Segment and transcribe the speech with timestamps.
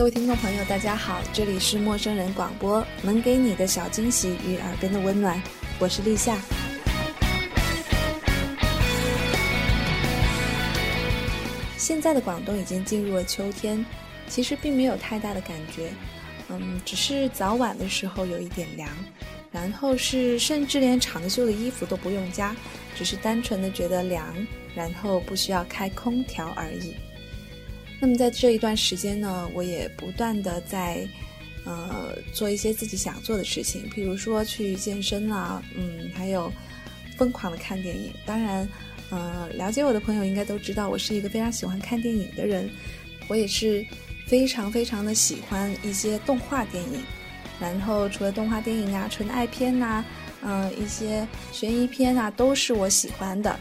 [0.00, 5.38] 各位听众朋友，大家好，这里是陌生人广播，能给你的小惊喜与耳边的温暖，
[5.78, 6.40] 我是立夏。
[11.76, 13.84] 现在的广东已经进入了秋天，
[14.26, 15.90] 其实并没有太大的感觉，
[16.48, 18.88] 嗯，只是早晚的时候有一点凉，
[19.52, 22.56] 然后是甚至连长袖的衣服都不用加，
[22.96, 24.34] 只是单纯的觉得凉，
[24.74, 26.94] 然后不需要开空调而已。
[28.00, 31.06] 那么在这一段时间呢，我也不断的在，
[31.64, 36.50] 呃，做一些自己想做的事情，比如说去健身啦，嗯，还有
[37.16, 38.68] 疯狂的看电影，当然。
[39.12, 42.70] 呃，了解我的朋友应该都知道，我是一个非常喜欢看电影的人。
[43.26, 43.84] 我也是
[44.28, 47.02] 非常非常的喜欢一些动画电影。
[47.60, 50.04] 然后除了动画电影啊，纯爱片呐，
[50.42, 53.58] 嗯，一些悬疑片啊，都是我喜欢的。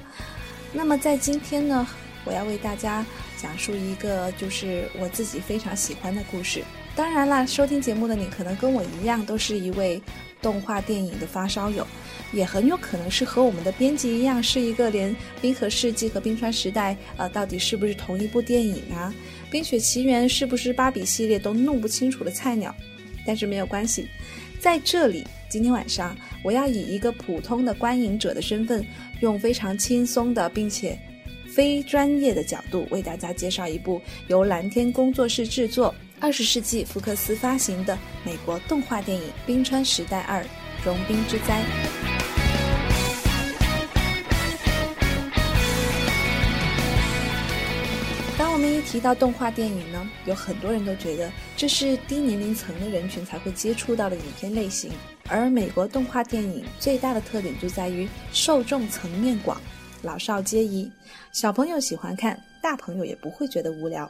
[0.72, 1.88] 那么在今天呢，
[2.26, 3.04] 我要为大家
[3.42, 6.64] 讲述一个就是我自己非常喜欢的故事。
[6.96, 10.02] 当然啦，收听节目的你可能跟我一样，都是一位
[10.42, 11.88] 动画电影的发烧友。
[12.32, 19.14] 也很有可能是和我们的编辑一样，是一个连《冰河世纪》和《冰川时代》呃到底是不是同一部电影啊，
[19.52, 22.76] 《冰雪奇缘》是不是芭比系列都弄不清楚的菜鸟。
[23.26, 24.08] 但是没有关系，
[24.60, 28.84] 在这里，今天晚上我要以一个普通的观影者的身份，
[29.22, 30.98] 用非常轻松的并且
[31.50, 40.46] 非专业的角度，为大家介绍一部由蓝天工作室制作、二十世纪福克斯发行的美国动画电影《冰川时代二：
[40.86, 41.62] 融冰之灾》。
[48.38, 54.92] 当我们一提到动画电影呢，有很多人都觉得这是低年龄层的人群才会接触到的影片类型。
[55.28, 59.62] 而美国动画电影最大的特点就在于受众层面广，
[60.02, 60.92] 老少皆宜，
[61.32, 64.06] 小朋友喜欢看，大朋友也不会觉得无聊。《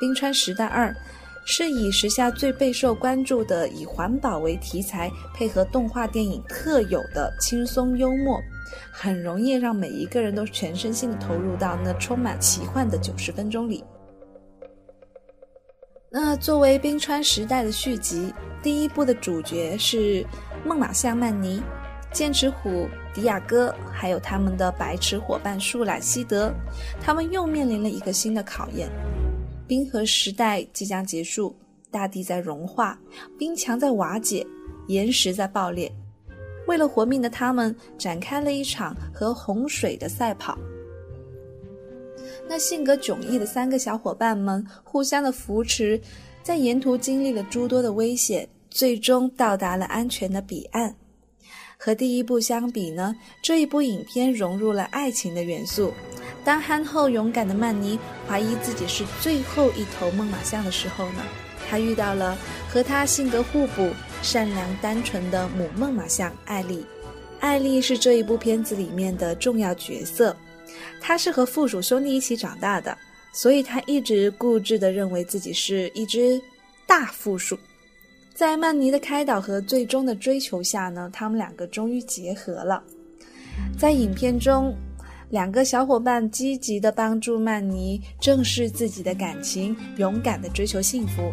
[0.00, 0.88] 冰川时代二》
[1.44, 8.40] 是以时下最备受关注的以环保为题材，配合动画电影特有的轻松幽默。
[8.90, 13.84] 很容易让每一个人都全身心的投入到那充满奇幻的九十分钟里。
[16.10, 20.24] 那作为冰川时代的续集，第一部的主角是
[20.64, 21.62] 梦马象曼尼、
[22.12, 26.52] 剑齿虎迪亚哥，还有他们的白齿伙伴树懒希德，
[27.00, 28.88] 他们又面临了一个新的考验。
[29.66, 31.56] 冰河时代即将结束，
[31.90, 32.98] 大地在融化，
[33.38, 34.46] 冰墙在瓦解，
[34.88, 35.90] 岩石在爆裂。
[36.66, 40.58] 为了活命的他们，展开了一场和洪水的赛跑。
[42.46, 45.98] 那性格迥异的三个小伙伴们互相的扶持，
[46.42, 50.94] 在沿途经历了诸多的危险，最终到达了安全的彼岸。
[51.84, 53.12] 和第一部相比呢，
[53.42, 55.92] 这一部影片融入了爱情的元素。
[56.44, 57.98] 当憨厚勇敢的曼妮
[58.28, 61.24] 怀疑自己是最后一头猛犸象的时候呢，
[61.68, 62.38] 她遇到了
[62.68, 63.90] 和她性格互补。
[64.22, 66.86] 善良单纯的母梦马象艾丽，
[67.40, 70.36] 艾丽是这一部片子里面的重要角色。
[71.00, 72.96] 她是和附属兄弟一起长大的，
[73.32, 76.40] 所以她一直固执地认为自己是一只
[76.86, 77.58] 大负鼠。
[78.42, 82.82] 在曼尼的开导和最终的追求下呢，他们两个终于结合了。
[83.78, 84.74] 在影片中，
[85.30, 91.32] 两个小伙伴积极的帮助曼尼正视自己的感情，勇敢的追求幸福。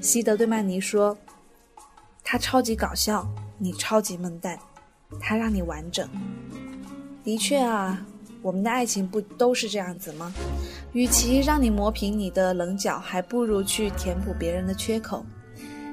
[0.00, 1.16] 西德对曼尼说。
[2.24, 3.24] 他超级搞笑，
[3.56, 4.58] 你超级笨蛋，
[5.20, 6.08] 他让你完整。
[7.22, 8.04] 的确啊，
[8.42, 10.34] 我们的爱情不都是这样子吗？
[10.92, 15.24] 与其让你磨平你的棱角，还不如去填补别人的缺口。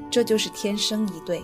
[0.10, 1.42] 这就是天生一对。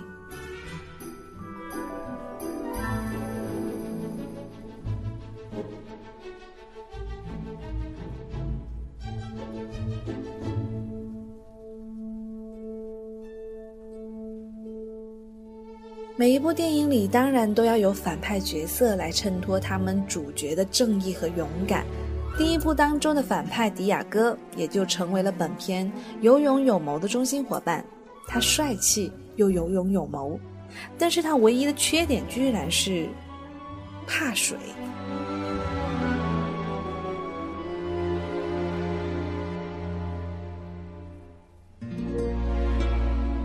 [16.17, 21.85] 每一部电影里，当然都要有反派角色来衬托他们主角的正义和勇敢。
[22.37, 25.91] 第一部当中的反派迪亚哥，也就成为了本片
[26.21, 27.85] 有勇有谋的中心伙伴。
[28.27, 30.39] 他帅气又有勇有谋，
[30.97, 33.07] 但是他唯一的缺点居然是
[34.07, 34.57] 怕水。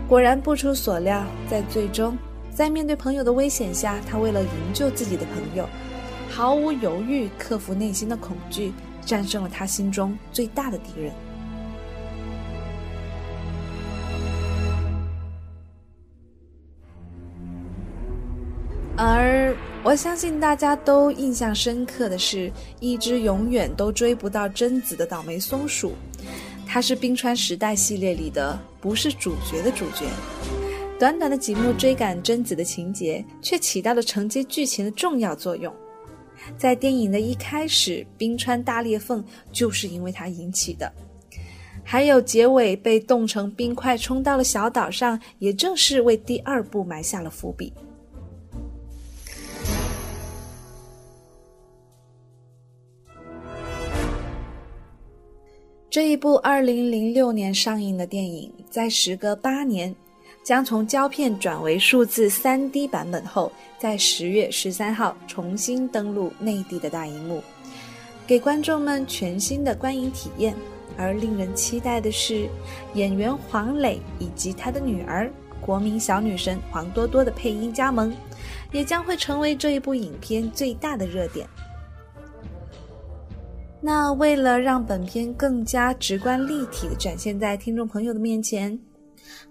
[0.07, 2.17] 果然不出所料，在最终。
[2.53, 5.65] 在面对朋友的危险下，他为了营救自己的朋友，
[6.29, 8.73] 毫无犹豫克服内心的恐惧，
[9.05, 11.13] 战胜了他心中最大的敌人。
[19.03, 19.51] 而
[19.83, 25.93] 我相信大家都印象深刻的是，一只永远都追不到贞子的倒霉松鼠。
[26.67, 30.05] 它是冰川时代系列里的不是主角的主角。
[30.99, 35.73] 短短的几幕追赶贞子的情节，却起到了承接剧情的重要作用。
[36.55, 40.87] 在电影的一开始，冰川大裂缝就是因为它引起的；
[41.83, 47.73] 还有结尾被冻成冰块冲到了小岛上，也正是为第二部埋下了伏笔。
[55.91, 59.93] 这一部二零零六年上映的电影，在时隔八年。
[60.41, 67.43] 将从胶片转为数字 3D 版本后，在十月十三号重新登陆内地的大荧幕，
[68.25, 70.55] 给观众们全新的观影体验。
[70.95, 72.47] 而令人期待的是，
[72.93, 75.29] 演员黄磊以及他的女儿
[75.59, 78.15] 国民小女神黄多多的配音加盟，
[78.71, 81.45] 也将会成为这一部影片最大的热点。
[83.83, 88.77] 那为了让本片更加直观立体的展现在听众朋友的面前。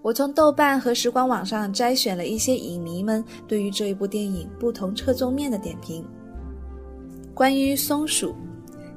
[0.02, 6.04] 我从豆瓣和时光网上摘选了一些影迷们对于这一部电影不同侧重面的点评。
[7.34, 8.34] 关于松鼠，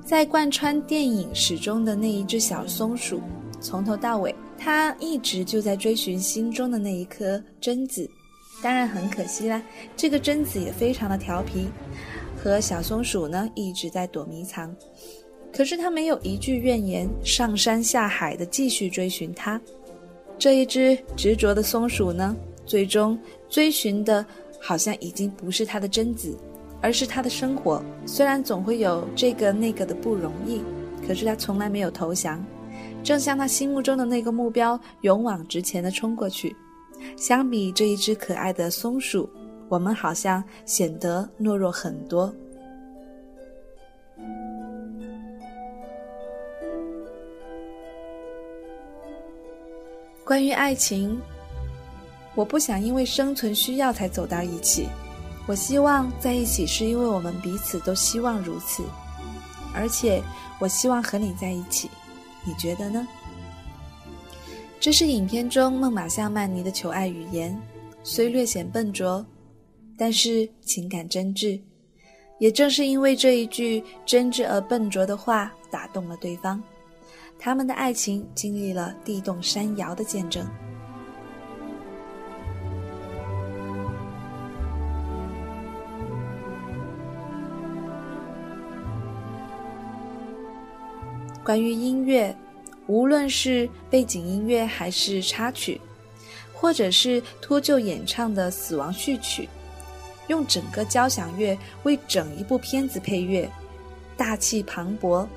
[0.06, 3.19] 在贯穿电影始终的那一只小松鼠，
[3.59, 8.07] 从头到尾，它一直就在追寻心中的那一颗榛子。
[8.62, 9.62] 当然很可惜啦，
[9.95, 11.68] 这个榛子也非常的调皮，
[12.38, 14.74] 和小松鼠呢一直在躲迷藏。
[15.56, 19.62] 可是他没有一句怨言，上山下海的继续追寻它。
[20.40, 22.36] 这一只执着的松鼠呢，
[22.66, 23.18] 最终
[23.48, 24.26] 追寻的，
[24.60, 26.36] 好像已经不是它的贞子，
[26.82, 27.84] 而是它的生活。
[28.06, 30.60] 虽然总会有这个那个的不容易，
[31.08, 32.44] 可是他从来没有投降，
[33.04, 36.56] 正像他心目中的那个目标，勇往直前的冲过去。
[37.16, 39.30] 相比这一只可爱的松鼠，
[39.70, 42.34] 我们好像显得懦弱很多。
[50.25, 51.20] 关于爱情，
[52.34, 54.88] 我不想因为生存需要才走到一起。
[55.46, 58.84] 我希望在一起是因为我们彼此都希望如此，
[59.75, 60.24] 而且
[60.60, 61.90] 我希望和你在一起。
[62.46, 63.06] 你觉得呢？
[64.80, 67.58] 这是影片中孟马夏曼尼的求爱语言，
[68.04, 69.26] 虽略显笨拙，
[69.98, 71.60] 但是情感真挚。
[72.40, 76.62] 也正是因为这一句真挚而笨拙的话，打动了对方。
[77.45, 80.48] 他们的爱情经历了地动山摇的见证。
[91.44, 92.34] 关于音乐，
[92.88, 95.81] 无论是背景音乐还是插曲，
[96.54, 99.50] 或者是秃鹫演唱的死亡序曲，
[100.28, 103.51] 用整个交响乐为整一部片子配乐，
[104.16, 105.28] 大气磅礴。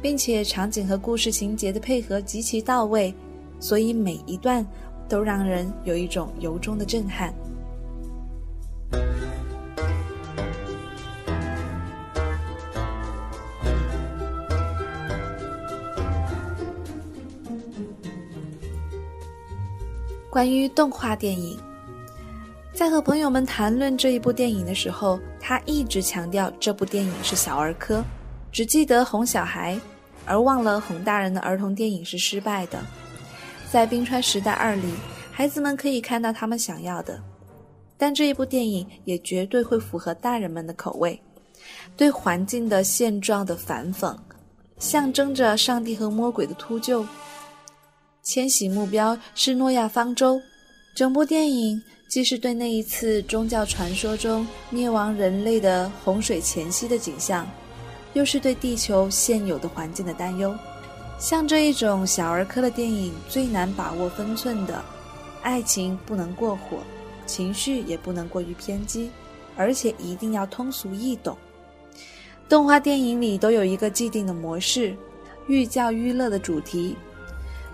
[0.00, 3.14] 并且场景和故事情节的配合极其到位，
[3.58, 4.64] 所以每一段
[5.08, 7.34] 都让人有一种由衷的震撼。
[20.30, 21.58] 关于动画电影，
[22.72, 28.04] 在和朋友们谈论这一部电影的时候，他一直强调这部电影是小儿科。
[28.50, 29.78] 只记得哄小孩，
[30.24, 32.78] 而忘了哄大人的儿童电影是失败的。
[33.70, 34.94] 在《冰川时代二》里，
[35.30, 37.22] 孩子们可以看到他们想要的，
[37.96, 41.20] 但这一部电影也绝对会符合大人们的口味。
[41.96, 44.16] 对环境的现状的反讽，
[44.78, 47.06] 象征着上帝和魔鬼的秃鹫，
[48.22, 50.40] 迁徙目标是诺亚方舟。
[50.94, 57.46] 整部电影既是对那一次宗教传说中灭亡人类的洪水前夕的景象。
[58.14, 60.54] 又是对地球现有的环境的担忧。
[61.18, 64.82] 像这一种小儿科的电影，最难把握分寸的，
[65.42, 66.78] 爱情不能过火，
[67.26, 69.10] 情绪也不能过于偏激，
[69.56, 71.36] 而且一定要通俗易懂。
[72.48, 74.96] 动画电影里都有一个既定的模式，
[75.48, 76.96] 寓教于乐的主题，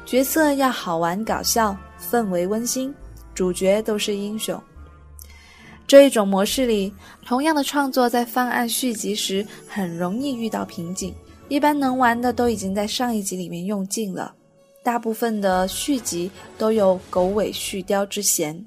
[0.05, 2.93] 角色要好玩搞笑，氛围温馨，
[3.35, 4.61] 主角都是英雄。
[5.87, 6.93] 这一种模式里，
[7.25, 11.15] 同样的创作在方案续集时很容易遇到瓶颈。
[11.49, 14.35] 一般能玩的都已经在上一集里面用尽了，
[14.83, 18.65] 大部分的续集都有狗尾续貂之嫌。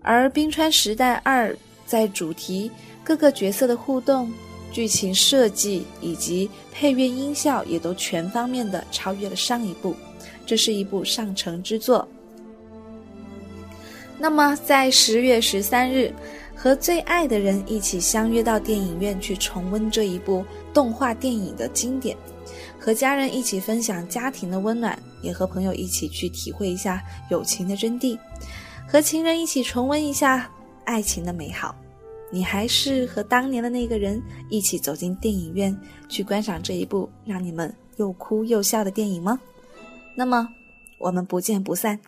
[0.00, 1.52] 而《冰川时代二》
[1.86, 2.70] 在主题、
[3.04, 4.32] 各个角色的互动、
[4.72, 9.94] 剧情设计以及配乐音效也都全方面的超越了上一部，
[10.46, 12.08] 这是一部上乘之作。
[14.24, 16.10] 那么，在十月十三日，
[16.56, 22.16] 和最爱的人一起相约到电影院去重温这一部动画电影的经典，
[22.78, 28.18] 和家人一起分享家庭的温暖，也和朋友一起去体会一下友情的真谛，
[28.88, 30.50] 和情人一起重温一下
[30.84, 31.76] 爱情的美好。
[32.30, 35.78] 你还是和当年的那个人一起走进电影院
[36.08, 39.38] 去观赏这一部让你们又哭又笑的电影吗？
[40.16, 40.48] 那么，
[40.98, 42.00] 我们不见不散。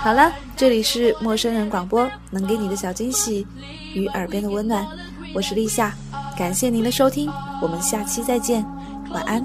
[0.00, 3.46] 好了，这里是陌生人广播，能给你的小惊喜
[3.94, 4.86] 与耳边的温暖，
[5.34, 5.92] 我是立夏，
[6.36, 8.64] 感谢您的收听，我们下期再见，
[9.10, 9.44] 晚安。